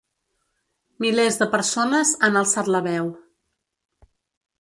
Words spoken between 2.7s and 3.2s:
la veu.